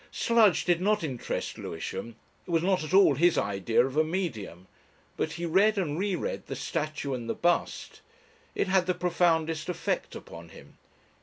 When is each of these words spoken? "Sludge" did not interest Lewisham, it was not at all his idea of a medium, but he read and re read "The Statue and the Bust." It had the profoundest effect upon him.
"Sludge" 0.09 0.65
did 0.65 0.81
not 0.81 1.03
interest 1.03 1.59
Lewisham, 1.59 2.15
it 2.47 2.49
was 2.49 2.63
not 2.63 2.83
at 2.83 2.91
all 2.91 3.13
his 3.13 3.37
idea 3.37 3.85
of 3.85 3.95
a 3.95 4.03
medium, 4.03 4.65
but 5.15 5.33
he 5.33 5.45
read 5.45 5.77
and 5.77 5.99
re 5.99 6.15
read 6.15 6.47
"The 6.47 6.55
Statue 6.55 7.13
and 7.13 7.29
the 7.29 7.35
Bust." 7.35 8.01
It 8.55 8.67
had 8.67 8.87
the 8.87 8.95
profoundest 8.95 9.69
effect 9.69 10.15
upon 10.15 10.49
him. 10.49 10.79